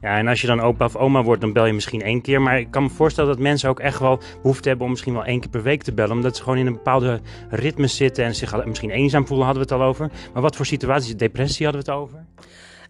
[0.00, 2.42] Ja, en als je dan opa of oma wordt, dan bel je misschien één keer.
[2.42, 5.24] Maar ik kan me voorstellen dat mensen ook echt wel behoefte hebben om misschien wel
[5.24, 6.16] één keer per week te bellen.
[6.16, 9.72] Omdat ze gewoon in een bepaalde ritme zitten en zich misschien eenzaam voelen, hadden we
[9.72, 10.10] het al over.
[10.32, 11.16] Maar wat voor situaties?
[11.16, 12.24] Depressie hadden we het over?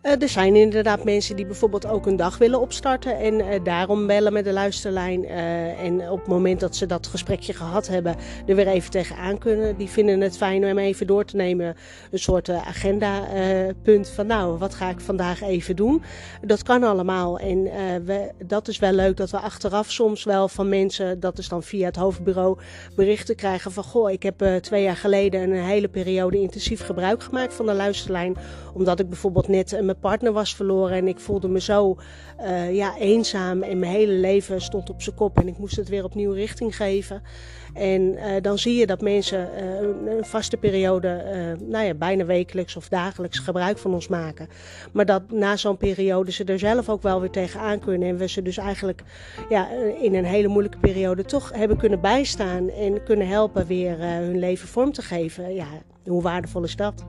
[0.02, 4.06] Uh, er zijn inderdaad mensen die bijvoorbeeld ook een dag willen opstarten en uh, daarom
[4.06, 5.24] bellen met de luisterlijn.
[5.24, 9.38] Uh, en op het moment dat ze dat gesprekje gehad hebben, er weer even tegenaan
[9.38, 9.76] kunnen.
[9.76, 11.76] Die vinden het fijn om even door te nemen.
[12.10, 16.02] Een soort agendapunt van nou, wat ga ik vandaag even doen?
[16.42, 17.38] Dat kan allemaal.
[17.38, 17.62] En
[18.04, 21.62] we, dat is wel leuk dat we achteraf soms wel van mensen, dat is dan
[21.62, 22.58] via het hoofdbureau,
[22.96, 27.54] berichten krijgen van goh, ik heb twee jaar geleden een hele periode intensief gebruik gemaakt
[27.54, 28.36] van de luisterlijn.
[28.74, 31.96] Omdat ik bijvoorbeeld net mijn partner was verloren en ik voelde me zo
[32.70, 36.04] ja, eenzaam en mijn hele leven stond op zijn kop en ik moest het weer
[36.04, 37.22] opnieuw richting geven.
[37.74, 39.48] En dan zie je dat mensen
[40.18, 41.22] een vaste periode,
[41.64, 44.48] nou ja, bijna wekelijks of dagelijks gebruik van ons maken.
[44.92, 48.28] Maar dat na zo'n periode ze er zelf ook wel weer tegenaan kunnen en we
[48.28, 49.02] ze dus eigenlijk
[49.48, 49.68] ja,
[50.00, 54.68] in een hele moeilijke periode toch hebben kunnen bijstaan en kunnen helpen weer hun leven
[54.68, 55.54] vorm te geven.
[55.54, 55.66] Ja,
[56.06, 57.04] hoe waardevol is dat?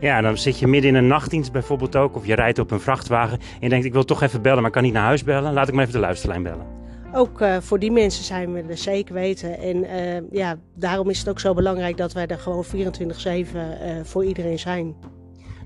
[0.00, 2.16] Ja, dan zit je midden in een nachtdienst bijvoorbeeld ook.
[2.16, 3.38] Of je rijdt op een vrachtwagen.
[3.38, 5.52] En je denkt, ik wil toch even bellen, maar kan niet naar huis bellen.
[5.52, 6.66] Laat ik maar even de luisterlijn bellen.
[7.12, 9.58] Ook uh, voor die mensen zijn we er zeker weten.
[9.58, 12.82] En uh, ja, daarom is het ook zo belangrijk dat wij er gewoon 24-7 uh,
[14.02, 14.94] voor iedereen zijn.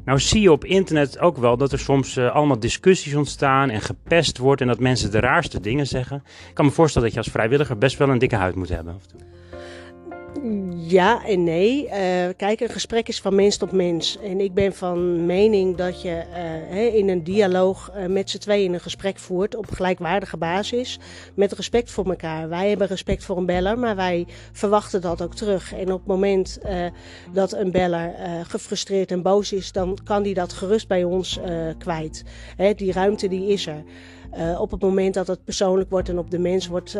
[0.05, 4.39] Nou zie je op internet ook wel dat er soms allemaal discussies ontstaan en gepest
[4.39, 4.61] wordt.
[4.61, 6.23] En dat mensen de raarste dingen zeggen.
[6.49, 9.01] Ik kan me voorstellen dat je als vrijwilliger best wel een dikke huid moet hebben.
[10.75, 11.85] Ja en nee.
[11.85, 11.93] Uh,
[12.37, 14.19] kijk, een gesprek is van mens tot mens.
[14.19, 16.23] En ik ben van mening dat je
[16.71, 20.99] uh, in een dialoog uh, met z'n tweeën een gesprek voert op gelijkwaardige basis.
[21.35, 22.49] Met respect voor elkaar.
[22.49, 25.75] Wij hebben respect voor een beller, maar wij verwachten dat ook terug.
[25.75, 26.59] En op het moment
[27.33, 31.41] dat een beller gefrustreerd en boos is, dan kan die dat gerust bij ons
[31.79, 32.25] kwijt.
[32.77, 33.83] Die ruimte die is er.
[34.59, 36.99] Op het moment dat het persoonlijk wordt en op de mens wordt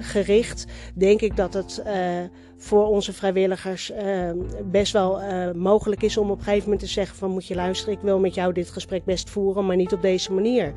[0.00, 1.82] gericht, denk ik dat het
[2.62, 3.92] voor onze vrijwilligers
[4.64, 5.20] best wel
[5.54, 8.18] mogelijk is om op een gegeven moment te zeggen van moet je luisteren, ik wil
[8.18, 10.72] met jou dit gesprek best voeren, maar niet op deze manier.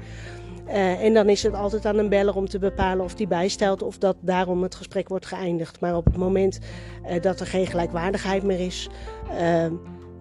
[0.66, 3.98] en dan is het altijd aan een beller om te bepalen of die bijstelt of
[3.98, 5.80] dat daarom het gesprek wordt geëindigd.
[5.80, 6.60] Maar op het moment
[7.22, 8.90] dat er geen gelijkwaardigheid meer is,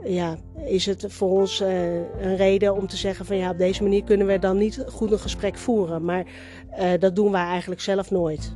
[0.04, 3.82] ja, is het voor ons uh, een reden om te zeggen van ja, op deze
[3.82, 6.04] manier kunnen we dan niet goed een gesprek voeren.
[6.04, 6.24] Maar
[6.78, 8.54] uh, dat doen wij eigenlijk zelf nooit.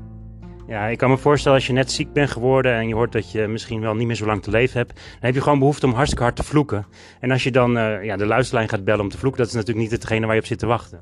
[0.68, 3.32] Ja, ik kan me voorstellen als je net ziek bent geworden en je hoort dat
[3.32, 5.86] je misschien wel niet meer zo lang te leven hebt, dan heb je gewoon behoefte
[5.86, 6.86] om hartstikke hard te vloeken.
[7.20, 9.54] En als je dan uh, ja, de luisterlijn gaat bellen om te vloeken, dat is
[9.54, 11.00] natuurlijk niet hetgene waar je op zit te wachten.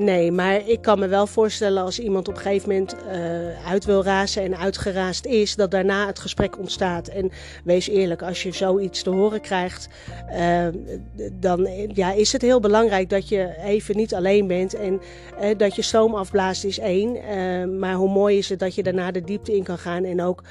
[0.00, 3.84] Nee, maar ik kan me wel voorstellen als iemand op een gegeven moment uh, uit
[3.84, 7.08] wil razen en uitgeraasd is, dat daarna het gesprek ontstaat.
[7.08, 7.30] En
[7.64, 9.88] wees eerlijk, als je zoiets te horen krijgt,
[10.32, 10.66] uh,
[11.32, 15.00] dan ja, is het heel belangrijk dat je even niet alleen bent en
[15.42, 17.18] uh, dat je stoom afblaast is één.
[17.78, 20.42] maar hoe mooi is het dat je daarna de diepte in kan gaan en ook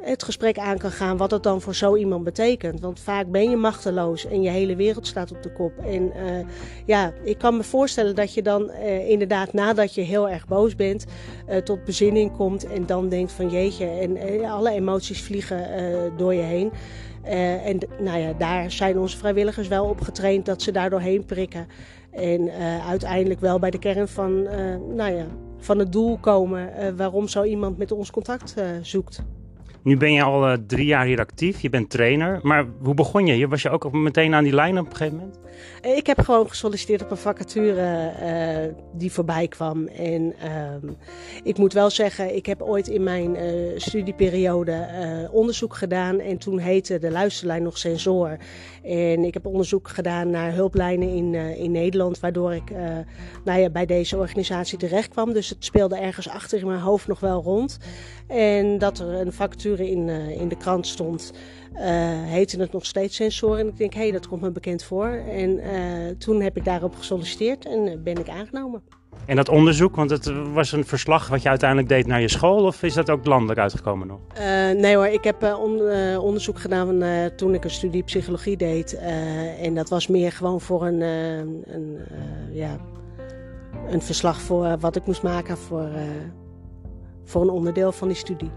[0.00, 2.80] het gesprek aan kan gaan wat het dan voor zo iemand betekent.
[2.80, 5.72] Want vaak ben je machteloos en je hele wereld staat op de kop.
[5.78, 6.12] En
[6.86, 10.74] ja, ik kan me voorstellen dat je dan uh, inderdaad nadat je heel erg boos
[10.74, 11.04] bent
[11.64, 15.68] tot bezinning komt en dan denkt van jeetje en alle emoties vliegen
[16.16, 16.72] door je heen.
[17.64, 21.66] en nou ja, daar zijn onze vrijwilligers wel op getraind dat ze daar doorheen prikken.
[22.10, 22.50] En
[22.88, 24.42] uiteindelijk wel bij de kern van,
[24.94, 25.26] nou ja,
[25.58, 29.22] van het doel komen waarom zo iemand met ons contact zoekt.
[29.82, 32.40] Nu ben je al drie jaar hier actief, je bent trainer.
[32.42, 33.48] Maar hoe begon je?
[33.48, 35.38] Was je ook meteen aan die lijn op een gegeven moment?
[35.80, 39.86] Eh, ik heb gewoon gesolliciteerd op een vacature uh, die voorbij kwam.
[39.86, 40.90] En uh,
[41.42, 43.36] ik moet wel zeggen, ik heb ooit in mijn
[43.76, 44.88] studieperiode
[45.32, 46.18] onderzoek gedaan.
[46.18, 48.36] En toen heette de luisterlijn nog Sensor.
[48.82, 52.20] En ik heb onderzoek gedaan naar hulplijnen in, in Nederland.
[52.20, 52.70] Waardoor ik
[53.44, 55.32] nou ja, bij deze organisatie terecht kwam.
[55.32, 57.78] Dus het speelde ergens achter in mijn hoofd nog wel rond.
[58.26, 61.32] En dat er een vacature in, uh, in de krant stond,
[61.72, 61.80] uh,
[62.24, 63.58] heette het nog steeds sensor.
[63.58, 65.08] En ik denk, hé, hey, dat komt me bekend voor.
[65.08, 65.60] En
[66.18, 68.99] toen heb ik daarop gesolliciteerd en ben ik aangenomen.
[69.26, 72.64] En dat onderzoek, want het was een verslag wat je uiteindelijk deed naar je school,
[72.64, 74.18] of is dat ook landelijk uitgekomen nog?
[74.76, 75.80] nee hoor, ik heb on,
[76.18, 77.02] onderzoek gedaan
[77.36, 78.98] toen ik een studie psychologie deed.
[79.62, 81.98] en dat was meer gewoon voor een, een
[82.52, 82.76] ja,
[83.90, 85.88] een verslag voor wat ik moest maken voor
[87.24, 88.50] voor een onderdeel van die studie.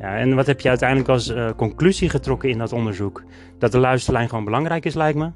[0.00, 3.22] Ja, en wat heb je uiteindelijk als conclusie getrokken in dat onderzoek?
[3.58, 5.30] Dat de luisterlijn gewoon belangrijk is, lijkt me?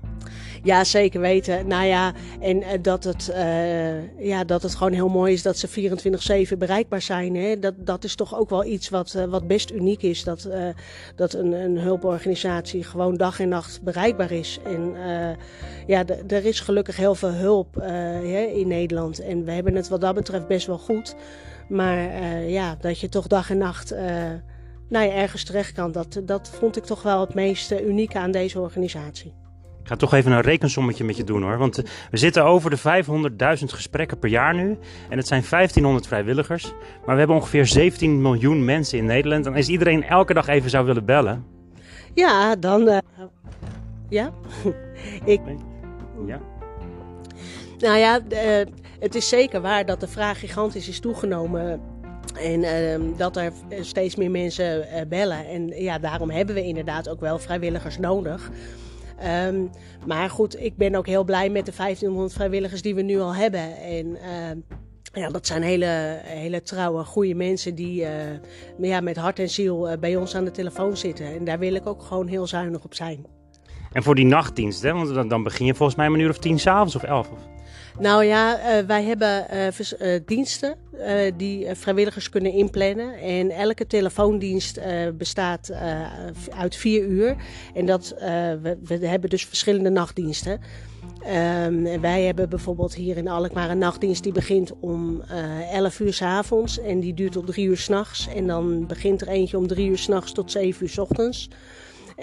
[0.63, 1.67] Ja, zeker weten.
[1.67, 5.59] Nou ja, en uh, dat, het, uh, ja, dat het gewoon heel mooi is dat
[5.59, 7.37] ze 24-7 bereikbaar zijn.
[7.37, 7.59] Hè?
[7.59, 10.25] Dat, dat is toch ook wel iets wat, wat best uniek is.
[10.25, 10.49] Dat,
[11.17, 14.59] dat een, een hulporganisatie gewoon dag en nacht bereikbaar is.
[14.65, 14.95] En
[15.87, 17.83] ja, er is gelukkig heel veel hulp
[18.55, 19.21] in Nederland.
[19.21, 21.15] En we hebben het wat dat betreft best wel goed.
[21.69, 23.95] Maar ja, dat je toch dag en nacht
[24.89, 28.31] nou ja, ergens terecht kan, dat, dat vond ik toch wel het meest unieke aan
[28.31, 29.35] deze organisatie.
[29.89, 31.59] Ik ga toch even een rekensommetje met je doen hoor.
[31.59, 31.77] Want
[32.11, 32.79] we zitten over de
[33.59, 34.79] 500.000 gesprekken per jaar nu.
[35.09, 36.73] En het zijn 1500 vrijwilligers.
[37.05, 39.47] Maar we hebben ongeveer 17 miljoen mensen in Nederland.
[39.47, 41.45] En als iedereen elke dag even zou willen bellen.
[42.15, 43.03] Ja, dan.
[44.09, 44.33] ja.
[45.25, 45.41] ik.
[46.27, 46.41] Ja.
[47.79, 48.67] Nou ja, uh,
[49.01, 51.81] het is zeker waar dat de vraag gigantisch is toegenomen.
[52.35, 55.47] En uh, dat er steeds meer mensen bellen.
[55.47, 58.51] En ja, daarom hebben we inderdaad ook wel vrijwilligers nodig.
[59.21, 59.67] Ehm,
[60.07, 63.35] maar goed, ik ben ook heel blij met de 1500 vrijwilligers die we nu al
[63.35, 63.77] hebben.
[63.77, 64.59] En ehm,
[65.13, 68.09] ja, dat zijn hele, hele trouwe, goede mensen die uh,
[68.79, 71.27] ja, met hart en ziel bij ons aan de telefoon zitten.
[71.27, 73.27] En daar wil ik ook gewoon heel zuinig op zijn.
[73.93, 74.93] En voor die nachtdienst, hè?
[74.93, 77.31] want dan, dan begin je volgens mij om een uur of tien s'avonds of elf?
[77.31, 77.58] Of?
[78.01, 80.77] Nou ja, uh, wij hebben uh, diensten
[81.37, 83.15] die vrijwilligers kunnen inplannen.
[83.15, 84.81] En elke telefoondienst
[85.19, 85.73] bestaat
[86.51, 87.37] uit vier uur.
[87.75, 88.15] En dat,
[88.63, 90.61] we, we, hebben dus verschillende nachtdiensten.
[91.67, 95.23] Um, wij hebben bijvoorbeeld hier in Alkmaar een nachtdienst die begint om
[95.73, 98.29] 11 uur s avonds en die duurt tot 3 uur s'nachts.
[98.35, 101.49] En dan begint er eentje om 3 uur s'nachts tot 7 uur s ochtends.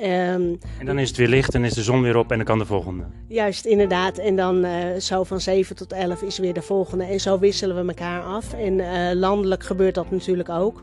[0.04, 2.46] Um, en dan is het weer licht en is de zon weer op en dan
[2.46, 3.04] kan de volgende.
[3.28, 4.18] Juist, inderdaad.
[4.18, 7.04] En dan uh, zo van 7 tot 11 is weer de volgende.
[7.04, 8.54] En zo wisselen we elkaar af.
[8.54, 10.82] En uh, landelijk gebeurt dat natuurlijk ook.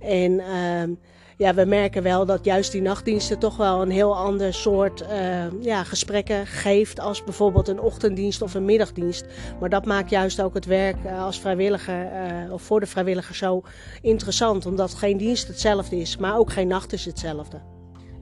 [0.00, 0.96] En uh,
[1.36, 5.60] ja, we merken wel dat juist die nachtdiensten toch wel een heel ander soort uh,
[5.60, 9.26] ja, gesprekken geeft als bijvoorbeeld een ochtenddienst of een middagdienst.
[9.60, 12.06] Maar dat maakt juist ook het werk uh, als vrijwilliger
[12.50, 13.62] of voor de vrijwilliger zo
[14.00, 17.71] interessant, omdat geen dienst hetzelfde is, maar ook geen nacht is hetzelfde.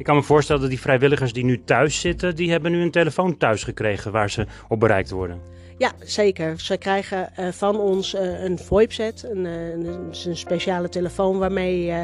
[0.01, 2.91] Ik kan me voorstellen dat die vrijwilligers die nu thuis zitten, die hebben nu een
[2.91, 5.41] telefoon thuis gekregen waar ze op bereikt worden.
[5.79, 6.61] Ja, zeker.
[6.61, 9.87] Ze krijgen uh, van ons uh, een VoIP-set, een, een,
[10.27, 12.01] een, speciale telefoon waarmee uh,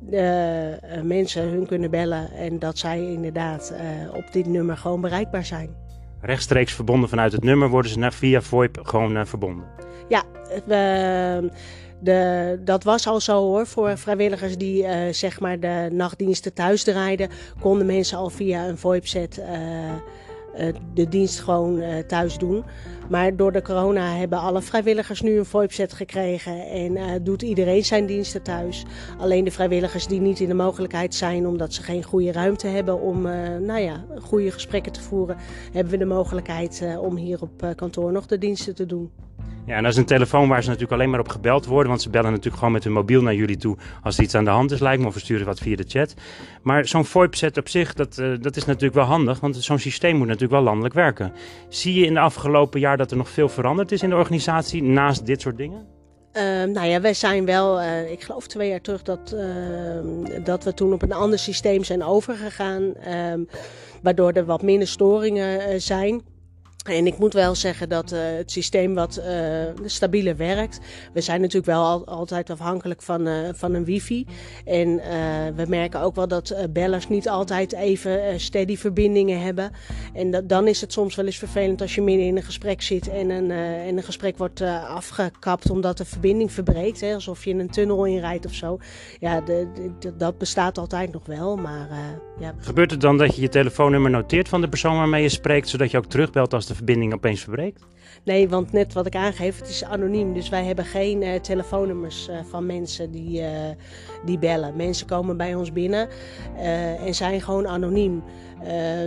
[0.00, 3.74] de mensen hun kunnen bellen en dat zij inderdaad
[4.12, 5.76] op dit nummer gewoon bereikbaar zijn.
[6.20, 9.64] Rechtstreeks verbonden vanuit het nummer worden ze via VoIP gewoon verbonden?
[10.08, 10.22] Ja,
[10.66, 11.50] we
[12.00, 13.66] de, dat was al zo hoor.
[13.66, 17.28] Voor vrijwilligers die uh, zeg maar de nachtdiensten thuis draaiden,
[17.60, 19.46] konden mensen al via een VoIP-set uh,
[20.58, 22.64] uh, de dienst gewoon thuis doen.
[23.08, 28.06] Maar door de corona hebben alle vrijwilligers nu een VoIP-set gekregen en doet iedereen zijn
[28.06, 28.84] diensten thuis.
[29.18, 33.00] Alleen de vrijwilligers die niet in de mogelijkheid zijn omdat ze geen goede ruimte hebben
[33.00, 33.22] om
[33.62, 35.36] nou ja, goede gesprekken te voeren,
[35.72, 39.10] hebben we de mogelijkheid om hier op kantoor nog de diensten te doen.
[39.66, 41.88] Ja, en dat is een telefoon waar ze natuurlijk alleen maar op gebeld worden.
[41.88, 44.44] Want ze bellen natuurlijk gewoon met hun mobiel naar jullie toe als er iets aan
[44.44, 45.08] de hand is, lijkt me.
[45.08, 46.14] Of we sturen wat via de chat.
[46.62, 49.40] Maar zo'n VoIP-set op zich, dat, uh, dat is natuurlijk wel handig.
[49.40, 51.32] Want zo'n systeem moet natuurlijk wel landelijk werken.
[51.68, 54.82] Zie je in de afgelopen jaar dat er nog veel veranderd is in de organisatie
[54.82, 55.86] naast dit soort dingen?
[56.32, 60.64] Uh, nou ja, wij zijn wel, uh, ik geloof twee jaar terug, dat, uh, dat
[60.64, 62.92] we toen op een ander systeem zijn overgegaan.
[64.02, 66.22] waardoor er wat minder storingen zijn.
[66.84, 69.26] En ik moet wel zeggen dat uh, het systeem wat uh,
[69.84, 70.80] stabieler werkt.
[71.12, 74.26] We zijn natuurlijk wel al, altijd afhankelijk van, uh, van een wifi.
[74.64, 75.00] En
[75.56, 79.70] we merken ook wel dat bellers niet altijd even steady verbindingen hebben.
[80.14, 83.08] En dan is het soms wel eens vervelend als je midden in een gesprek zit
[83.08, 87.00] en een, en een gesprek wordt afgekapt omdat de verbinding verbreekt.
[87.00, 88.78] Hè, alsof je in een tunnel inrijdt of zo.
[89.20, 89.66] Ja, de,
[90.16, 91.56] dat bestaat altijd nog wel.
[91.56, 91.88] Maar,
[92.38, 92.54] ja.
[92.58, 95.90] Gebeurt het dan dat je je telefoonnummer noteert van de persoon waarmee je spreekt, zodat
[95.90, 97.84] je ook terugbelt als de verbinding opeens verbreekt?
[98.24, 100.34] Nee, want net wat ik aangeef, het is anoniem.
[100.34, 103.48] Dus wij hebben geen uh, telefoonnummers uh, van mensen die, uh,
[104.24, 104.76] die bellen.
[104.76, 106.08] Mensen komen bij ons binnen
[107.04, 108.22] en zijn gewoon anoniem.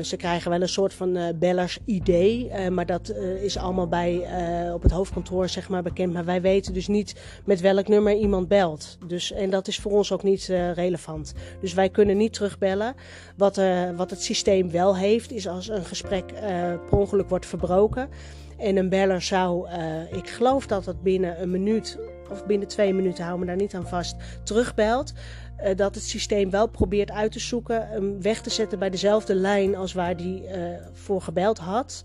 [0.02, 3.10] Ze krijgen wel een soort van bellers-idee, maar dat
[3.42, 4.28] is allemaal bij,
[4.74, 6.14] op het hoofdkantoor zeg maar, bekend.
[6.14, 7.16] Maar wij weten dus niet
[7.46, 8.98] met welk nummer iemand belt.
[9.08, 11.34] Dus, en dat is voor ons ook niet relevant.
[11.62, 12.96] Dus wij kunnen niet terugbellen.
[13.38, 13.62] Wat,
[13.96, 16.26] wat het systeem wel heeft, is als een gesprek
[16.90, 18.10] per ongeluk wordt verbroken
[18.58, 19.70] en een beller zou,
[20.12, 22.00] ik geloof dat het binnen een minuut
[22.32, 25.14] of binnen twee minuten, hou me daar niet aan vast, terugbelt.
[25.64, 29.36] Uh, dat het systeem wel probeert uit te zoeken, hem weg te zetten bij dezelfde
[29.36, 30.52] lijn als waar die uh,
[30.94, 32.04] voor gebeld had.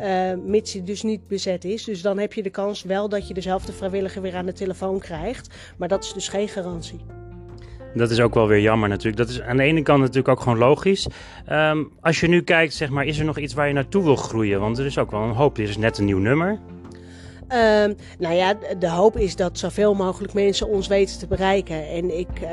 [0.00, 1.84] Uh, mits hij dus niet bezet is.
[1.84, 4.98] Dus dan heb je de kans wel dat je dezelfde vrijwilliger weer aan de telefoon
[4.98, 5.54] krijgt.
[5.76, 7.00] Maar dat is dus geen garantie.
[7.94, 9.16] Dat is ook wel weer jammer natuurlijk.
[9.16, 11.06] Dat is aan de ene kant natuurlijk ook gewoon logisch.
[11.52, 14.16] Um, als je nu kijkt, zeg maar, is er nog iets waar je naartoe wil
[14.16, 14.60] groeien?
[14.60, 15.56] Want er is ook wel een hoop.
[15.56, 16.58] Er is net een nieuw nummer.
[17.52, 21.88] Um, nou ja, de hoop is dat zoveel mogelijk mensen ons weten te bereiken.
[21.88, 22.48] En ik uh,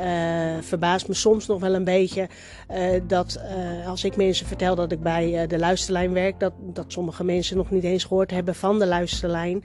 [0.60, 2.28] verbaas me soms nog wel een beetje
[2.70, 3.40] uh, dat
[3.80, 7.56] uh, als ik mensen vertel dat ik bij de luisterlijn werk, dat, dat sommige mensen
[7.56, 9.64] nog niet eens gehoord hebben van de luisterlijn.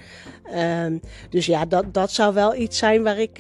[0.85, 3.39] Um, dus ja, dat, dat zou wel iets zijn waar ik,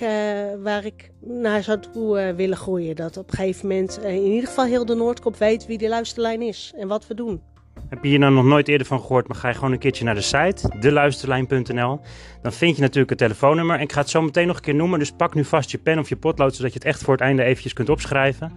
[0.63, 2.95] waar ik naar zou toe willen groeien.
[2.95, 6.41] Dat op een gegeven moment in ieder geval heel de Noordkop weet wie die luisterlijn
[6.41, 7.50] is en wat we doen.
[7.91, 10.03] Heb je hier nou nog nooit eerder van gehoord, maar ga je gewoon een keertje
[10.03, 11.99] naar de site, deluisterlijn.nl.
[12.41, 13.75] Dan vind je natuurlijk het telefoonnummer.
[13.75, 15.77] En ik ga het zo meteen nog een keer noemen, dus pak nu vast je
[15.77, 18.51] pen of je potlood, zodat je het echt voor het einde eventjes kunt opschrijven.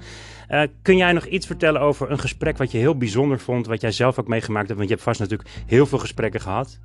[0.51, 3.81] Uh, kun jij nog iets vertellen over een gesprek wat je heel bijzonder vond, wat
[3.81, 4.79] jij zelf ook meegemaakt hebt?
[4.79, 6.81] Want je hebt vast natuurlijk heel veel gesprekken gehad.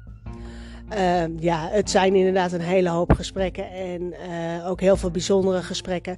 [0.90, 5.64] Ehm, ja, het zijn inderdaad een hele hoop gesprekken en uh, ook heel veel bijzondere
[5.64, 6.18] gesprekken.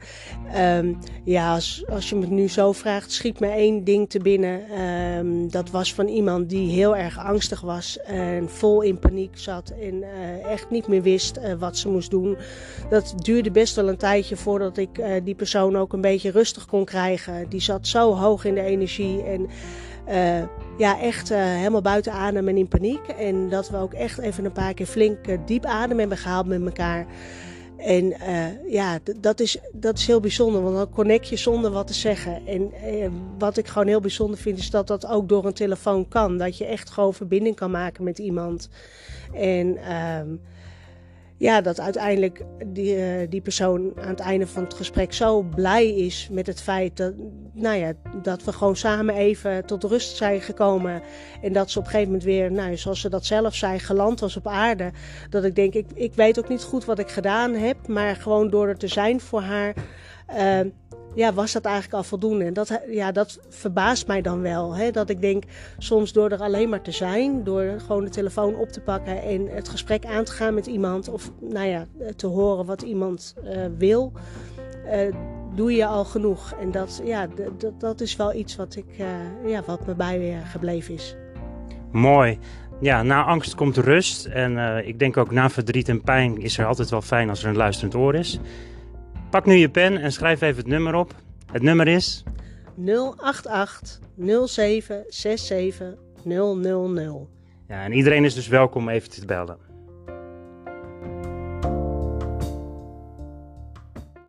[0.57, 4.81] Um, ja, als, als je me nu zo vraagt, schiet me één ding te binnen.
[4.81, 9.73] Um, dat was van iemand die heel erg angstig was en vol in paniek zat
[9.81, 12.37] en uh, echt niet meer wist uh, wat ze moest doen.
[12.89, 14.89] Dat duurde best wel een tijdje voordat ik
[15.23, 17.49] die persoon ook een beetje rustig kon krijgen.
[17.49, 19.47] Die zat zo hoog in de energie en
[20.07, 20.43] uh,
[20.77, 23.07] ja, echt uh, helemaal buiten adem en in paniek.
[23.07, 26.45] En dat we ook echt even een paar keer flink uh, diep adem hebben gehaald
[26.45, 27.05] met elkaar.
[27.77, 28.13] En
[28.67, 32.47] ja, dat is, dat is heel bijzonder, want dan connect je zonder wat te zeggen.
[32.47, 32.71] En
[33.37, 36.37] wat ik gewoon heel bijzonder vind, is dat dat ook door een telefoon kan.
[36.37, 38.69] Dat je echt gewoon verbinding kan maken met iemand.
[39.33, 39.77] En
[41.41, 45.87] ja, dat uiteindelijk die, uh, die persoon aan het einde van het gesprek zo blij
[45.87, 47.13] is met het feit dat,
[47.53, 51.01] nou ja, dat we gewoon samen even tot rust zijn gekomen.
[51.41, 54.19] En dat ze op een gegeven moment weer, nou, zoals ze dat zelf zei, geland
[54.19, 54.91] was op aarde.
[55.29, 58.49] Dat ik denk, ik, ik weet ook niet goed wat ik gedaan heb, maar gewoon
[58.49, 59.73] door er te zijn voor haar.
[60.29, 60.71] Uh,
[61.13, 62.45] ja, was dat eigenlijk al voldoende?
[62.45, 64.75] En dat, ja, dat verbaast mij dan wel.
[64.75, 64.91] Hè?
[64.91, 65.43] Dat ik denk,
[65.77, 69.47] soms door er alleen maar te zijn, door gewoon de telefoon op te pakken en
[69.47, 71.85] het gesprek aan te gaan met iemand, of nou ja,
[72.15, 74.11] te horen wat iemand uh, wil,
[74.85, 75.15] uh,
[75.55, 76.53] doe je al genoeg.
[76.59, 80.93] En dat, ja, dat, dat is wel iets wat, ik, uh, ja, wat me bijgebleven
[80.93, 81.15] is.
[81.91, 82.39] Mooi.
[82.79, 84.25] Ja, na angst komt rust.
[84.25, 87.49] En ik denk ook na verdriet en pijn is er altijd wel fijn als er
[87.49, 88.39] een luisterend oor is.
[89.31, 91.15] Pak nu je pen en schrijf even het nummer op.
[91.51, 92.23] Het nummer is
[92.85, 97.29] 088 0767 000.
[97.67, 99.70] Ja, en iedereen is dus welkom even te bellen.